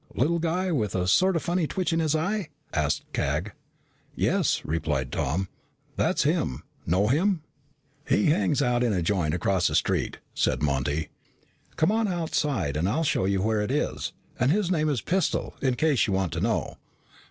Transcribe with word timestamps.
"Little 0.15 0.39
guy, 0.39 0.71
with 0.71 0.95
a 0.95 1.07
sort 1.07 1.35
of 1.35 1.43
funny 1.43 1.67
twitch 1.67 1.93
in 1.93 1.99
his 1.99 2.15
eye?" 2.15 2.49
asked 2.73 3.03
Cag. 3.13 3.51
"Yes," 4.15 4.63
replied 4.65 5.11
Tom. 5.11 5.47
"That's 5.95 6.23
him. 6.23 6.63
Know 6.87 7.05
him?" 7.05 7.43
"He 8.09 8.25
hangs 8.31 8.63
out 8.63 8.83
in 8.83 8.93
a 8.93 9.03
joint 9.03 9.35
across 9.35 9.67
the 9.67 9.75
street," 9.75 10.17
said 10.33 10.63
Monty. 10.63 11.09
"Come 11.75 11.91
on 11.91 12.07
outside. 12.07 12.77
I'll 12.77 13.03
show 13.03 13.25
you 13.25 13.43
where 13.43 13.61
it 13.61 13.69
is. 13.69 14.11
And 14.39 14.51
his 14.51 14.71
name's 14.71 15.01
Pistol, 15.01 15.53
in 15.61 15.75
case 15.75 16.07
you 16.07 16.13
want 16.13 16.33
to 16.33 16.41
know." 16.41 16.79